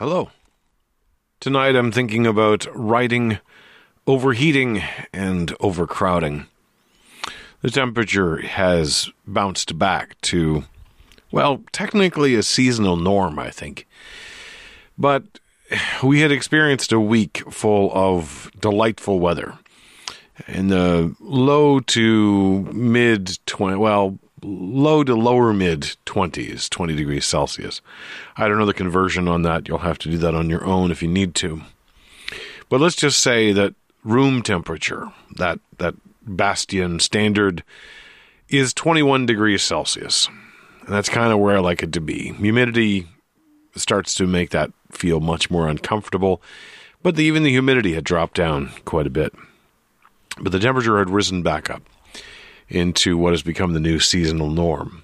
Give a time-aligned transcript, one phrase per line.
[0.00, 0.30] Hello.
[1.40, 3.38] Tonight I'm thinking about writing
[4.06, 6.46] overheating and overcrowding.
[7.60, 10.64] The temperature has bounced back to,
[11.30, 13.86] well, technically a seasonal norm, I think.
[14.96, 15.38] But
[16.02, 19.58] we had experienced a week full of delightful weather
[20.48, 27.80] in the low to mid 20, well, low to lower mid 20s, 20 degrees Celsius.
[28.36, 29.68] I don't know the conversion on that.
[29.68, 31.62] You'll have to do that on your own if you need to.
[32.68, 37.64] But let's just say that room temperature, that that bastion standard
[38.48, 40.28] is 21 degrees Celsius.
[40.80, 42.32] And that's kind of where I like it to be.
[42.32, 43.08] Humidity
[43.76, 46.42] starts to make that feel much more uncomfortable,
[47.02, 49.32] but the, even the humidity had dropped down quite a bit.
[50.40, 51.82] But the temperature had risen back up
[52.70, 55.02] into what has become the new seasonal norm.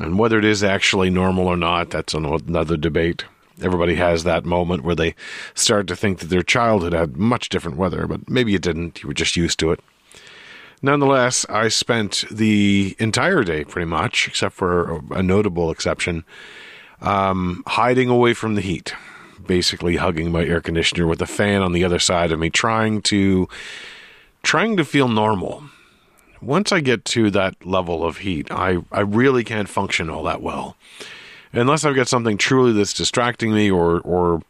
[0.00, 3.24] And whether it is actually normal or not, that's another debate.
[3.60, 5.14] Everybody has that moment where they
[5.54, 9.02] start to think that their childhood had much different weather, but maybe it didn't.
[9.02, 9.80] You were just used to it.
[10.80, 16.24] Nonetheless, I spent the entire day pretty much, except for a notable exception,
[17.02, 18.94] um, hiding away from the heat,
[19.46, 23.02] basically hugging my air conditioner with a fan on the other side of me, trying
[23.02, 23.48] to
[24.42, 25.62] trying to feel normal
[26.42, 30.42] once I get to that level of heat, I, I really can't function all that
[30.42, 30.76] well.
[31.52, 34.42] Unless I've got something truly that's distracting me or or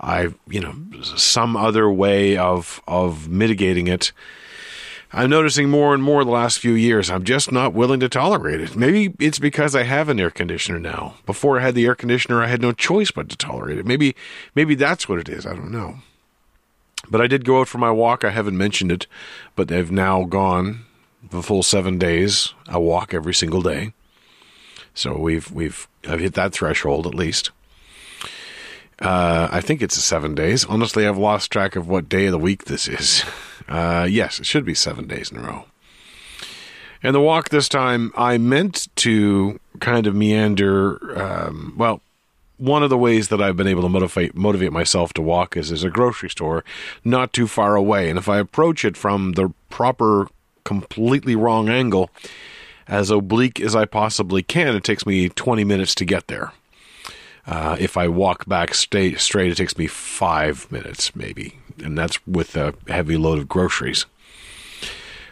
[0.00, 4.12] I you know some other way of of mitigating it.
[5.12, 7.10] I'm noticing more and more the last few years.
[7.10, 8.76] I'm just not willing to tolerate it.
[8.76, 11.14] Maybe it's because I have an air conditioner now.
[11.24, 13.86] Before I had the air conditioner, I had no choice but to tolerate it.
[13.86, 14.14] Maybe
[14.54, 15.44] maybe that's what it is.
[15.44, 15.96] I don't know.
[17.10, 18.22] But I did go out for my walk.
[18.22, 19.06] I haven't mentioned it,
[19.56, 20.84] but they've now gone
[21.30, 22.54] the full seven days.
[22.66, 23.92] I walk every single day,
[24.94, 27.50] so we've we've I've hit that threshold at least.
[29.00, 30.64] Uh, I think it's seven days.
[30.64, 33.24] Honestly, I've lost track of what day of the week this is.
[33.68, 35.66] Uh, yes, it should be seven days in a row.
[37.02, 40.98] And the walk this time, I meant to kind of meander.
[41.20, 42.00] Um, well,
[42.56, 45.68] one of the ways that I've been able to motivate motivate myself to walk is
[45.68, 46.64] there's a grocery store
[47.04, 50.28] not too far away, and if I approach it from the proper
[50.68, 52.10] completely wrong angle,
[52.86, 54.76] as oblique as I possibly can.
[54.76, 56.52] It takes me 20 minutes to get there.
[57.46, 62.18] Uh, if I walk back straight, straight, it takes me five minutes, maybe, and that's
[62.26, 64.04] with a heavy load of groceries.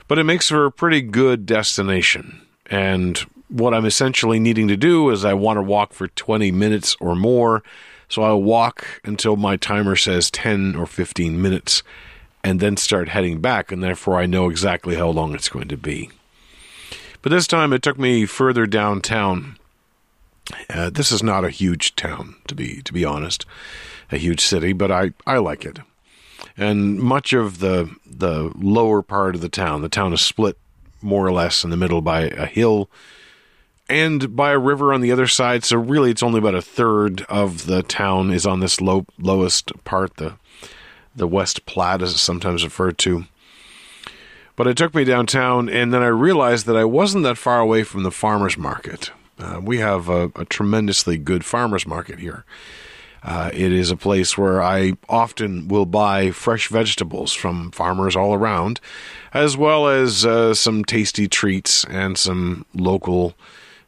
[0.09, 2.41] But it makes for a pretty good destination.
[2.71, 6.97] And what I'm essentially needing to do is I want to walk for 20 minutes
[6.99, 7.63] or more.
[8.09, 11.83] So I'll walk until my timer says 10 or 15 minutes
[12.47, 15.77] and then start heading back, and therefore I know exactly how long it's going to
[15.77, 16.11] be.
[17.21, 19.57] But this time it took me further downtown.
[20.71, 23.47] Uh, this is not a huge town, to be to be honest,
[24.13, 25.81] a huge city, but I, I like it.
[26.57, 30.57] And much of the the lower part of the town, the town is split
[31.03, 32.89] more or less in the middle by a hill
[33.89, 35.65] and by a river on the other side.
[35.65, 39.73] So really, it's only about a third of the town is on this low lowest
[39.83, 40.35] part, the
[41.17, 43.25] the West Platte, as it's sometimes referred to.
[44.55, 47.83] But it took me downtown, and then I realized that I wasn't that far away
[47.83, 49.11] from the farmer's market.
[49.39, 52.45] Uh, we have a, a, tremendously good farmer's market here.
[53.23, 58.33] Uh, it is a place where I often will buy fresh vegetables from farmers all
[58.33, 58.81] around,
[59.35, 63.35] as well as uh, some tasty treats and some local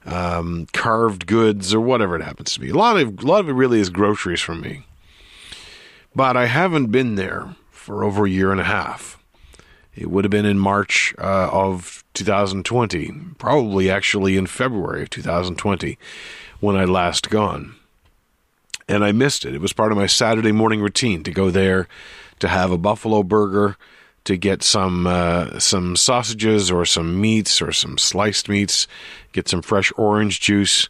[0.05, 2.71] um, carved goods or whatever it happens to be.
[2.71, 4.85] A lot of a lot of it really is groceries for me.
[6.19, 9.23] But I haven't been there for over a year and a half.
[9.95, 15.97] It would have been in March uh, of 2020, probably actually in February of 2020
[16.59, 17.77] when I last gone.
[18.89, 19.55] And I missed it.
[19.55, 21.87] It was part of my Saturday morning routine to go there
[22.41, 23.77] to have a buffalo burger,
[24.25, 28.89] to get some uh, some sausages or some meats or some sliced meats,
[29.31, 30.89] get some fresh orange juice,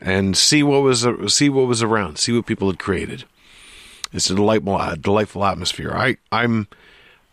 [0.00, 3.24] and see what was see what was around, see what people had created.
[4.12, 5.92] It's a delightful, uh, delightful atmosphere.
[5.94, 6.68] I, I'm,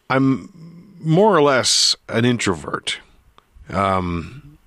[0.09, 2.99] I'm more or less an introvert,
[3.69, 4.57] um,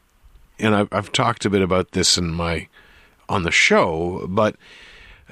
[0.59, 2.69] and I've, I've talked a bit about this in my
[3.29, 4.57] on the show, but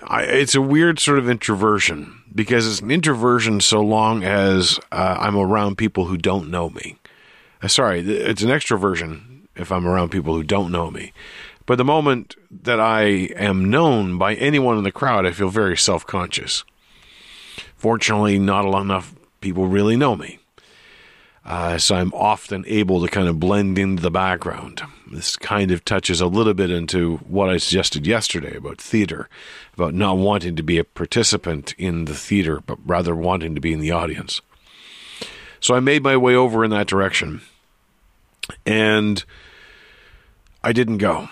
[0.04, 5.16] I, it's a weird sort of introversion because it's an introversion so long as uh,
[5.18, 6.96] I'm around people who don't know me.
[7.60, 11.12] Uh, sorry, it's an extroversion if I'm around people who don't know me.
[11.68, 13.02] But the moment that I
[13.36, 16.64] am known by anyone in the crowd, I feel very self conscious.
[17.76, 20.38] Fortunately, not enough people really know me.
[21.44, 24.80] Uh, so I'm often able to kind of blend into the background.
[25.12, 29.28] This kind of touches a little bit into what I suggested yesterday about theater,
[29.74, 33.74] about not wanting to be a participant in the theater, but rather wanting to be
[33.74, 34.40] in the audience.
[35.60, 37.42] So I made my way over in that direction.
[38.64, 39.22] And
[40.64, 41.28] I didn't go.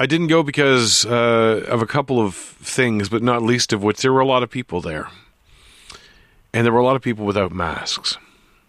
[0.00, 4.00] I didn't go because uh, of a couple of things, but not least of which
[4.00, 5.08] there were a lot of people there.
[6.52, 8.16] And there were a lot of people without masks.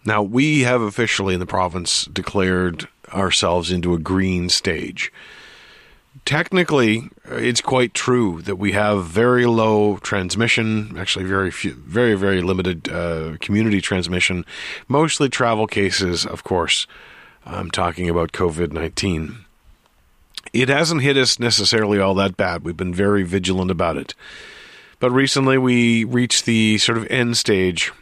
[0.04, 5.12] Now, we have officially in the province declared ourselves into a green stage.
[6.24, 12.42] Technically, it's quite true that we have very low transmission, actually very few, very very
[12.42, 14.44] limited uh, community transmission,
[14.88, 16.88] mostly travel cases, of course.
[17.46, 19.44] I'm talking about COVID 19.
[20.52, 22.64] It hasn't hit us necessarily all that bad.
[22.64, 24.14] We've been very vigilant about it.
[24.98, 27.92] But recently we reached the sort of end stage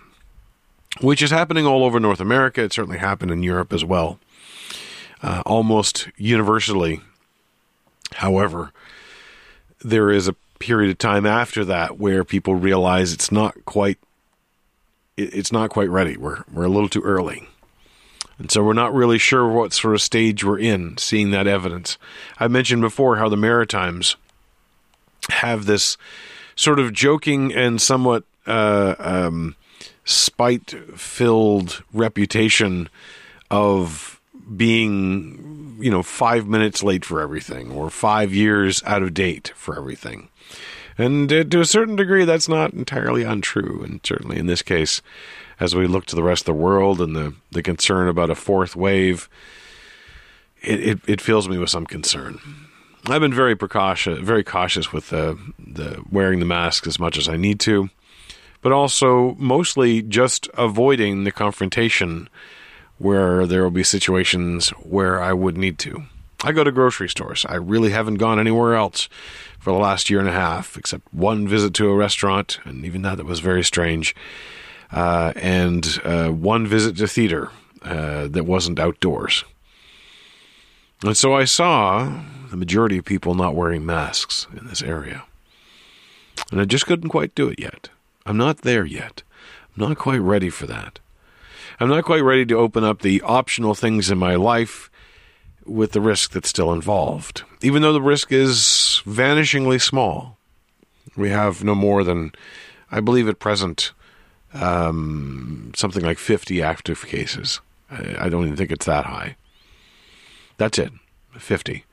[1.00, 2.62] which is happening all over North America.
[2.62, 4.18] It certainly happened in Europe as well,
[5.22, 7.00] uh, almost universally.
[8.14, 8.72] However,
[9.80, 13.98] there is a period of time after that where people realize it's not quite
[15.16, 16.16] it's not quite ready.
[16.16, 17.48] We're we're a little too early.
[18.38, 21.98] And so we're not really sure what sort of stage we're in seeing that evidence.
[22.38, 24.16] I mentioned before how the Maritimes
[25.30, 25.96] have this
[26.54, 29.56] sort of joking and somewhat uh, um,
[30.04, 32.88] spite filled reputation
[33.50, 34.20] of
[34.56, 39.76] being, you know, five minutes late for everything or five years out of date for
[39.76, 40.28] everything.
[40.98, 43.82] And uh, to a certain degree, that's not entirely untrue.
[43.82, 45.00] And certainly in this case,
[45.60, 48.34] as we look to the rest of the world and the, the concern about a
[48.34, 49.28] fourth wave,
[50.60, 52.40] it, it, it fills me with some concern.
[53.06, 57.28] I've been very precautious, very cautious with the, the wearing the mask as much as
[57.28, 57.88] I need to
[58.60, 62.28] but also mostly just avoiding the confrontation
[62.98, 66.04] where there will be situations where I would need to.
[66.44, 67.44] I go to grocery stores.
[67.48, 69.08] I really haven't gone anywhere else
[69.58, 73.02] for the last year and a half, except one visit to a restaurant, and even
[73.02, 74.14] that, that was very strange,
[74.92, 77.50] uh, and uh, one visit to theater
[77.82, 79.44] uh, that wasn't outdoors.
[81.04, 85.24] And so I saw the majority of people not wearing masks in this area.
[86.50, 87.88] And I just couldn't quite do it yet.
[88.26, 89.22] I'm not there yet.
[89.76, 91.00] I'm not quite ready for that.
[91.80, 94.87] I'm not quite ready to open up the optional things in my life
[95.68, 97.42] with the risk that's still involved.
[97.62, 100.38] Even though the risk is vanishingly small,
[101.16, 102.32] we have no more than,
[102.90, 103.92] I believe at present,
[104.54, 107.60] um, something like 50 active cases.
[107.90, 109.36] I, don't even think it's that high.
[110.58, 110.92] That's it,
[111.38, 111.84] 50.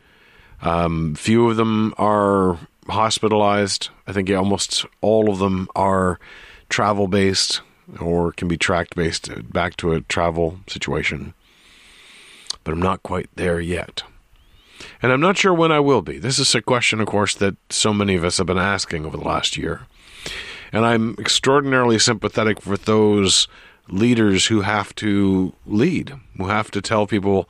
[0.62, 3.89] Um, few of them are hospitalized.
[4.07, 6.19] I think almost all of them are
[6.69, 7.62] travel based
[8.00, 11.33] or can be tracked based back to a travel situation.
[12.65, 14.03] But I'm not quite there yet.
[15.01, 16.17] And I'm not sure when I will be.
[16.17, 19.15] This is a question, of course, that so many of us have been asking over
[19.15, 19.83] the last year.
[20.73, 23.47] And I'm extraordinarily sympathetic with those
[23.88, 27.47] leaders who have to lead, who have to tell people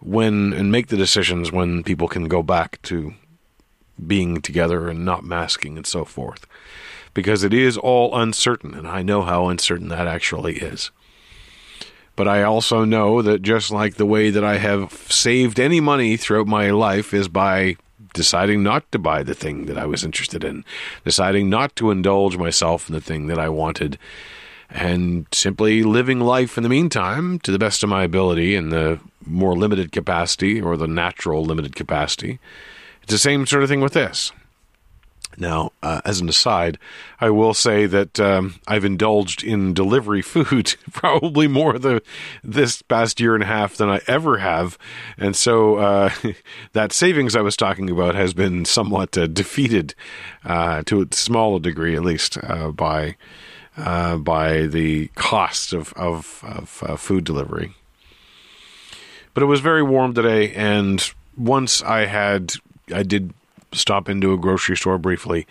[0.00, 3.14] when and make the decisions when people can go back to
[4.06, 6.46] being together and not masking and so forth.
[7.14, 10.90] Because it is all uncertain, and I know how uncertain that actually is.
[12.18, 16.16] But I also know that just like the way that I have saved any money
[16.16, 17.76] throughout my life is by
[18.12, 20.64] deciding not to buy the thing that I was interested in,
[21.04, 23.98] deciding not to indulge myself in the thing that I wanted,
[24.68, 28.98] and simply living life in the meantime to the best of my ability in the
[29.24, 32.40] more limited capacity or the natural limited capacity
[33.08, 34.32] it's the same sort of thing with this.
[35.40, 36.78] Now, uh, as an aside,
[37.20, 42.02] I will say that um, I've indulged in delivery food probably more the
[42.42, 44.76] this past year and a half than I ever have,
[45.16, 46.10] and so uh,
[46.72, 49.94] that savings I was talking about has been somewhat uh, defeated
[50.44, 53.16] uh, to a small degree, at least, uh, by
[53.76, 56.42] uh, by the cost of of,
[56.82, 57.74] of food delivery.
[59.34, 62.54] But it was very warm today, and once I had
[62.92, 63.34] I did
[63.72, 65.46] stop into a grocery store briefly,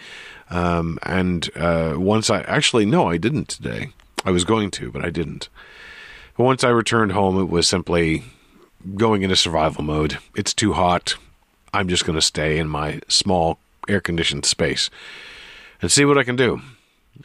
[0.50, 3.90] um, and uh, once I actually no, I didn't today.
[4.26, 5.50] I was going to, but I didn't.
[6.38, 8.24] Once I returned home, it was simply
[8.96, 10.18] going into survival mode.
[10.36, 11.16] It's too hot.
[11.74, 14.90] I'm just going to stay in my small air conditioned space
[15.82, 16.62] and see what I can do.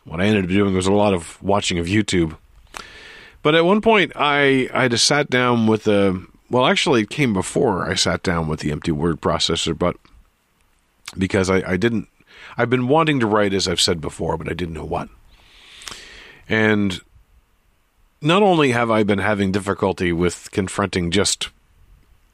[0.05, 2.37] What I ended up doing was a lot of watching of YouTube.
[3.43, 7.33] But at one point, I I just sat down with the well, actually, it came
[7.33, 9.97] before I sat down with the empty word processor, but
[11.17, 12.09] because I, I didn't,
[12.57, 15.09] I've been wanting to write, as I've said before, but I didn't know what.
[16.49, 17.01] And
[18.21, 21.51] not only have I been having difficulty with confronting just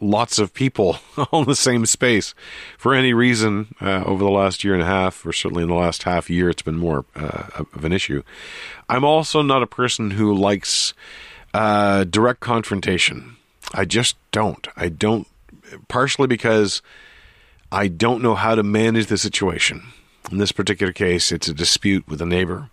[0.01, 0.99] lots of people
[1.33, 2.35] all in the same space
[2.77, 5.75] for any reason uh, over the last year and a half, or certainly in the
[5.75, 8.23] last half year, it's been more uh, of an issue.
[8.89, 10.95] I'm also not a person who likes
[11.55, 13.37] uh, direct confrontation.
[13.75, 14.67] I just don't.
[14.77, 15.27] I don't,
[15.89, 16.81] partially because
[17.71, 19.83] I don't know how to manage the situation.
[20.33, 22.71] In this particular case, it's a dispute with a neighbor.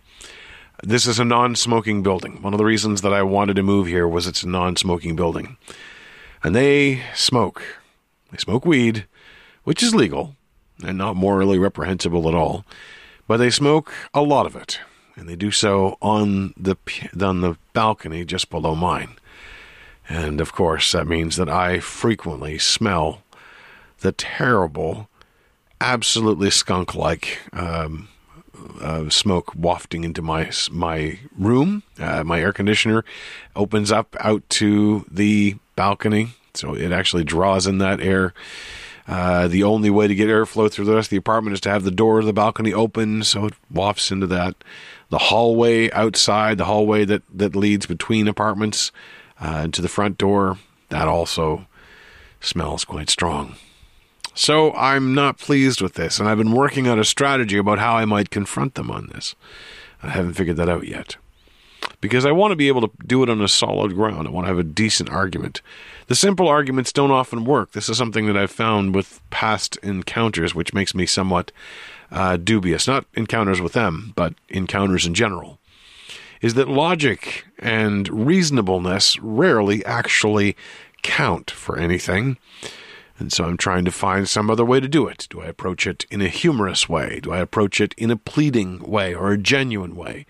[0.82, 2.40] This is a non smoking building.
[2.40, 5.14] One of the reasons that I wanted to move here was it's a non smoking
[5.14, 5.58] building.
[6.42, 7.62] And they smoke.
[8.30, 9.06] They smoke weed,
[9.64, 10.34] which is legal
[10.82, 12.64] and not morally reprehensible at all.
[13.26, 14.80] But they smoke a lot of it.
[15.14, 16.76] And they do so on the,
[17.20, 19.16] on the balcony just below mine.
[20.08, 23.22] And of course, that means that I frequently smell
[24.00, 25.08] the terrible,
[25.80, 28.08] absolutely skunk like um,
[28.80, 31.82] uh, smoke wafting into my my room.
[31.98, 33.04] Uh, my air conditioner
[33.54, 38.34] opens up out to the balcony, so it actually draws in that air.
[39.08, 41.70] Uh, the only way to get airflow through the rest of the apartment is to
[41.70, 44.56] have the door of the balcony open, so it wafts into that.
[45.10, 48.90] The hallway outside, the hallway that, that leads between apartments
[49.38, 51.66] uh, to the front door, that also
[52.40, 53.54] smells quite strong.
[54.36, 57.96] So I'm not pleased with this, and I've been working out a strategy about how
[57.96, 59.34] I might confront them on this.
[60.02, 61.16] I haven't figured that out yet.
[62.02, 64.28] Because I want to be able to do it on a solid ground.
[64.28, 65.62] I want to have a decent argument.
[66.08, 67.72] The simple arguments don't often work.
[67.72, 71.50] This is something that I've found with past encounters, which makes me somewhat
[72.12, 72.86] uh, dubious.
[72.86, 75.58] Not encounters with them, but encounters in general.
[76.42, 80.56] Is that logic and reasonableness rarely actually
[81.02, 82.36] count for anything.
[83.18, 85.26] And so I'm trying to find some other way to do it.
[85.30, 87.20] Do I approach it in a humorous way?
[87.22, 90.26] Do I approach it in a pleading way or a genuine way?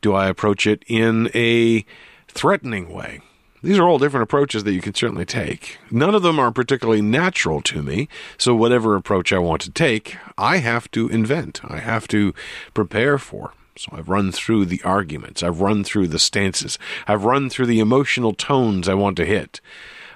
[0.00, 1.84] Do I approach it in a
[2.28, 3.20] threatening way?
[3.62, 5.78] These are all different approaches that you can certainly take.
[5.90, 10.16] None of them are particularly natural to me, so whatever approach I want to take,
[10.36, 11.60] I have to invent.
[11.64, 12.34] I have to
[12.72, 13.52] prepare for.
[13.76, 17.78] So I've run through the arguments, I've run through the stances, I've run through the
[17.78, 19.60] emotional tones I want to hit.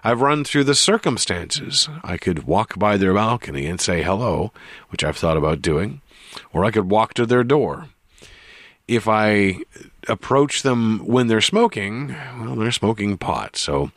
[0.04, 1.88] I've run through the circumstances.
[2.02, 4.52] I could walk by their balcony and say hello,
[4.88, 6.00] which I've thought about doing,
[6.52, 7.88] or I could walk to their door.
[8.88, 9.58] If I
[10.08, 13.92] approach them when they're smoking, well, they're smoking pot, so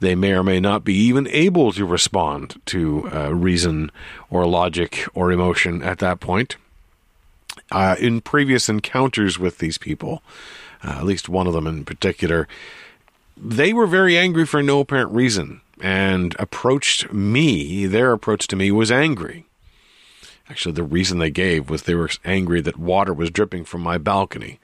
[0.00, 3.90] they may or may not be even able to respond to uh, reason
[4.28, 6.56] or logic or emotion at that point.
[7.70, 10.22] Uh, in previous encounters with these people,
[10.84, 12.46] uh, at least one of them in particular,
[13.36, 17.86] they were very angry for no apparent reason and approached me.
[17.86, 19.44] Their approach to me was angry.
[20.48, 23.98] Actually, the reason they gave was they were angry that water was dripping from my
[23.98, 24.58] balcony.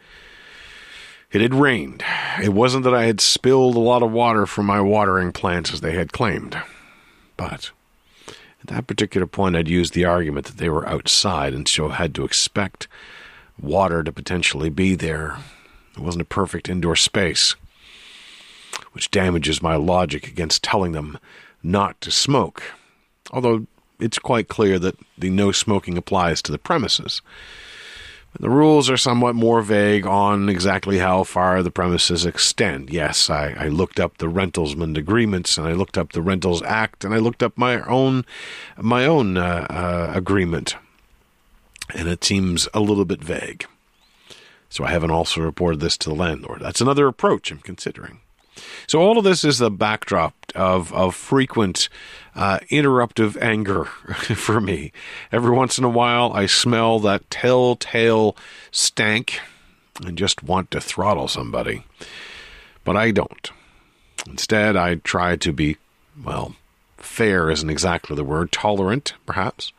[1.33, 2.05] It had rained.
[2.43, 5.81] It wasn't that I had spilled a lot of water from my watering plants as
[5.81, 6.57] they had claimed.
[7.37, 7.71] But
[8.29, 12.14] at that particular point, I'd used the argument that they were outside and so had
[12.14, 12.87] to expect
[13.61, 15.38] water to potentially be there.
[15.97, 17.57] It wasn't a perfect indoor space
[18.92, 21.18] which damages my logic against telling them
[21.62, 22.62] not to smoke.
[23.30, 23.66] Although
[23.99, 27.22] it's quite clear that the no smoking applies to the premises.
[28.40, 32.88] The rules are somewhat more vague on exactly how far the premises extend.
[32.88, 37.04] Yes, I, I, looked up the rentalsman agreements, and I looked up the Rentals Act,
[37.04, 38.25] and I looked up my own
[38.78, 40.76] my own uh, uh, agreement,
[41.94, 43.66] and it seems a little bit vague.
[44.70, 46.62] So I haven't also reported this to the landlord.
[46.62, 48.20] That's another approach I'm considering.
[48.87, 51.88] So all of this is the backdrop of of frequent
[52.35, 53.85] uh, interruptive anger
[54.37, 54.92] for me.
[55.30, 58.37] Every once in a while, I smell that telltale
[58.71, 59.40] stank
[60.04, 61.85] and just want to throttle somebody,
[62.85, 63.50] but I don't.
[64.26, 65.76] Instead, I try to be
[66.23, 66.54] well.
[66.97, 68.52] Fair isn't exactly the word.
[68.52, 69.73] Tolerant, perhaps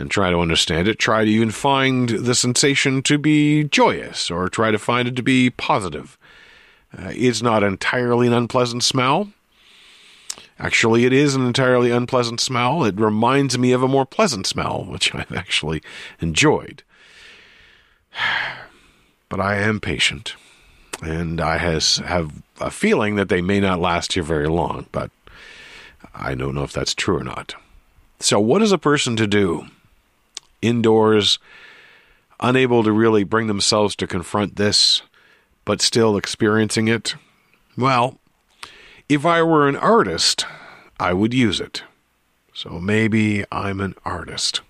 [0.00, 0.98] and try to understand it.
[0.98, 5.22] Try to even find the sensation to be joyous or try to find it to
[5.22, 6.18] be positive.
[6.96, 9.32] Uh, it's not entirely an unpleasant smell.
[10.58, 12.84] Actually, it is an entirely unpleasant smell.
[12.84, 15.82] It reminds me of a more pleasant smell, which I've actually
[16.20, 16.82] enjoyed.
[19.28, 20.34] But I am patient,
[21.02, 24.86] and I has have a feeling that they may not last here very long.
[24.90, 25.12] But
[26.12, 27.54] I don't know if that's true or not.
[28.18, 29.66] So, what is a person to do
[30.60, 31.38] indoors,
[32.40, 35.02] unable to really bring themselves to confront this?
[35.70, 37.14] But still experiencing it?
[37.78, 38.18] Well,
[39.08, 40.44] if I were an artist,
[40.98, 41.84] I would use it.
[42.52, 44.62] So maybe I'm an artist.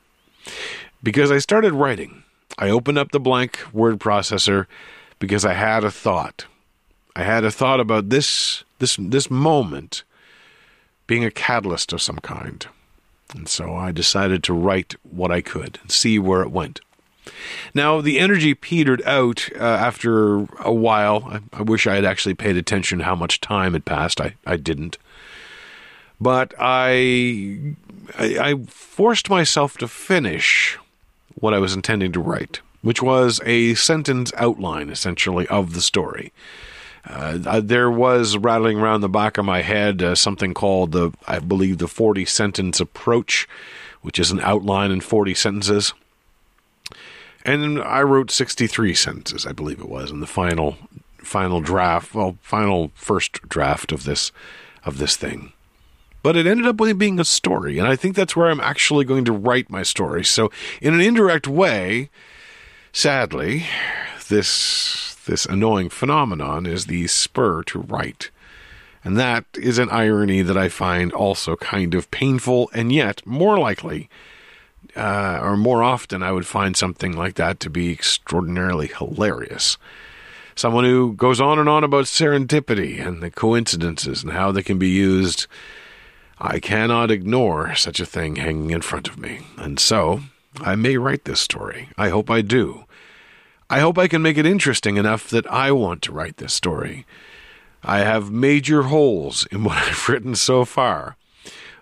[1.02, 2.24] Because I started writing.
[2.58, 4.66] I opened up the blank word processor
[5.18, 6.44] because I had a thought.
[7.16, 10.04] I had a thought about this this this moment
[11.06, 12.66] being a catalyst of some kind.
[13.34, 16.82] And so I decided to write what I could and see where it went.
[17.74, 21.24] Now, the energy petered out uh, after a while.
[21.26, 24.20] I, I, wish I had actually paid attention to how much time had passed.
[24.20, 24.98] I, I didn't.
[26.20, 27.74] But I,
[28.18, 30.78] I, I forced myself to finish
[31.34, 36.32] what I was intending to write, which was a sentence outline, essentially, of the story.
[37.08, 41.38] Uh, there was rattling around the back of my head uh, something called the, I
[41.38, 43.48] believe, the 40 sentence approach,
[44.02, 45.94] which is an outline in 40 sentences.
[47.44, 50.76] And I wrote 63 sentences, I believe it was, in the final
[51.18, 54.32] final draft, well, final first draft of this
[54.84, 55.52] of this thing.
[56.22, 59.24] But it ended up being a story, and I think that's where I'm actually going
[59.24, 60.24] to write my story.
[60.24, 60.50] So,
[60.82, 62.10] in an indirect way,
[62.92, 63.64] sadly,
[64.28, 68.30] this this annoying phenomenon is the spur to write.
[69.02, 73.58] And that is an irony that I find also kind of painful and yet more
[73.58, 74.10] likely
[74.96, 79.76] uh, or more often, I would find something like that to be extraordinarily hilarious.
[80.54, 84.78] Someone who goes on and on about serendipity and the coincidences and how they can
[84.78, 85.46] be used.
[86.38, 89.40] I cannot ignore such a thing hanging in front of me.
[89.56, 90.20] And so,
[90.60, 91.88] I may write this story.
[91.96, 92.84] I hope I do.
[93.68, 97.06] I hope I can make it interesting enough that I want to write this story.
[97.82, 101.16] I have major holes in what I've written so far.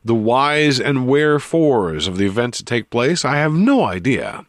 [0.04, 4.46] The whys and wherefores of the events that take place, I have no idea.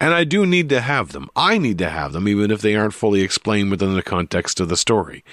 [0.00, 1.30] And I do need to have them.
[1.36, 4.68] I need to have them, even if they aren't fully explained within the context of
[4.68, 5.24] the story.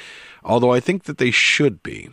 [0.43, 2.10] Although I think that they should be.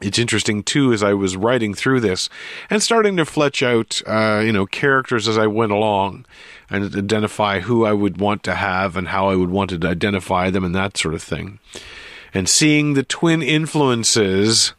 [0.00, 2.28] It's interesting too, as I was writing through this
[2.70, 6.24] and starting to fletch out, uh, you know, characters as I went along
[6.70, 10.50] and identify who I would want to have and how I would want to identify
[10.50, 11.58] them and that sort of thing.
[12.32, 14.74] And seeing the twin influences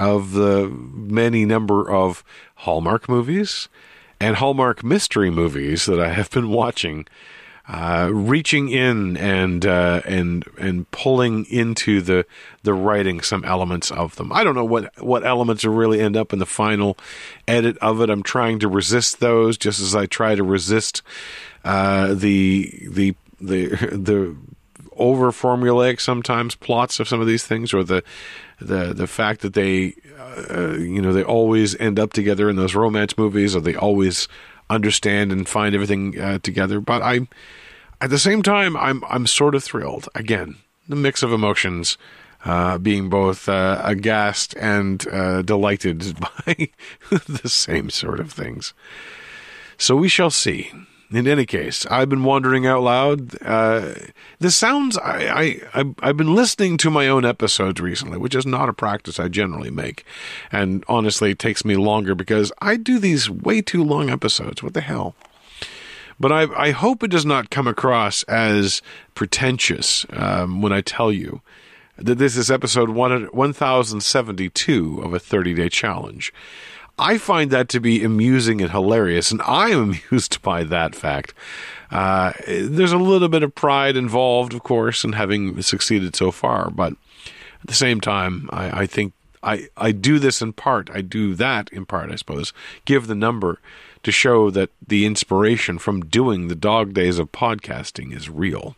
[0.00, 2.24] of the many number of
[2.56, 3.68] Hallmark movies
[4.20, 7.06] and Hallmark mystery movies that I have been watching,
[7.68, 12.26] uh, reaching in and uh, and and pulling into the
[12.62, 14.32] the writing some elements of them.
[14.32, 16.96] I don't know what what elements will really end up in the final
[17.48, 18.10] edit of it.
[18.10, 21.02] I'm trying to resist those, just as I try to resist
[21.64, 24.36] uh, the the the the
[24.96, 28.02] over formulaic sometimes plots of some of these things, or the
[28.60, 29.94] the the fact that they
[30.50, 34.28] uh, you know they always end up together in those romance movies, or they always
[34.70, 36.80] understand and find everything uh, together.
[36.80, 37.28] But I,
[38.00, 40.08] at the same time, I'm I'm sort of thrilled.
[40.14, 40.56] Again,
[40.88, 41.98] the mix of emotions.
[42.46, 46.68] Uh, being both uh, aghast and uh, delighted by
[47.08, 48.74] the same sort of things.
[49.78, 50.70] So we shall see
[51.10, 53.42] in any case, I've been wondering out loud.
[53.42, 53.94] Uh,
[54.38, 58.68] the sounds I, I I've been listening to my own episodes recently, which is not
[58.68, 60.04] a practice I generally make,
[60.50, 64.62] and honestly, it takes me longer because I do these way too long episodes.
[64.62, 65.14] What the hell?
[66.18, 68.82] But I I hope it does not come across as
[69.14, 71.42] pretentious um, when I tell you
[71.96, 76.32] that this is episode one one thousand seventy two of a thirty day challenge.
[76.98, 81.34] I find that to be amusing and hilarious, and I am amused by that fact.
[81.90, 86.70] Uh, there's a little bit of pride involved, of course, in having succeeded so far,
[86.70, 86.92] but
[87.62, 90.90] at the same time, I, I think I, I do this in part.
[90.92, 92.52] I do that in part, I suppose.
[92.84, 93.60] Give the number
[94.02, 98.76] to show that the inspiration from doing the dog days of podcasting is real.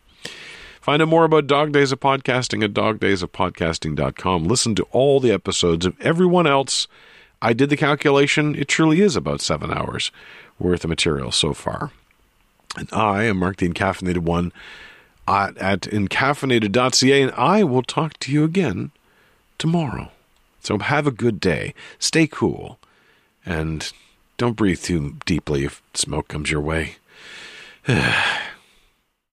[0.81, 4.45] Find out more about Dog Days of Podcasting at dogdaysofpodcasting.com.
[4.45, 6.87] Listen to all the episodes of everyone else
[7.41, 8.55] I did the calculation.
[8.55, 10.11] It truly is about seven hours
[10.59, 11.91] worth of material so far.
[12.75, 14.51] And I am Mark the Encaffeinated One
[15.27, 18.91] at, at encaffeinated.ca, and I will talk to you again
[19.57, 20.11] tomorrow.
[20.61, 21.73] So have a good day.
[21.99, 22.79] Stay cool.
[23.45, 23.91] And
[24.37, 26.95] don't breathe too deeply if smoke comes your way.